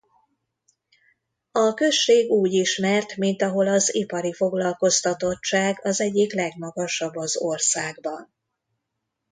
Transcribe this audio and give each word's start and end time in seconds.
A 1.51 1.73
község 1.73 2.29
úgy 2.29 2.53
ismert 2.53 3.15
mint 3.17 3.41
ahol 3.41 3.67
az 3.67 3.95
ipari 3.95 4.33
foglalkoztatottság 4.33 5.79
az 5.85 6.01
egyik 6.01 6.33
legmagasabb 6.33 7.15
az 7.15 7.37
országban. 7.37 8.33